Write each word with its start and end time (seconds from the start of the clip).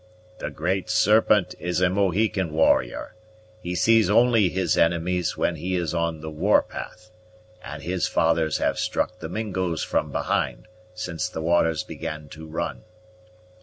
"The 0.39 0.49
Great 0.49 0.89
Serpent 0.89 1.53
is 1.59 1.79
a 1.79 1.87
Mohican 1.87 2.53
warrior 2.53 3.13
he 3.61 3.75
sees 3.75 4.09
only 4.09 4.49
his 4.49 4.75
enemies 4.75 5.37
when 5.37 5.57
he 5.57 5.75
is 5.75 5.93
on 5.93 6.21
the 6.21 6.29
war 6.31 6.63
path, 6.63 7.11
and 7.63 7.83
his 7.83 8.07
fathers 8.07 8.57
have 8.57 8.79
struck 8.79 9.19
the 9.19 9.29
Mingos 9.29 9.83
from 9.83 10.11
behind, 10.11 10.67
since 10.95 11.29
the 11.29 11.43
waters 11.43 11.83
began 11.83 12.29
to 12.29 12.47
run." 12.47 12.81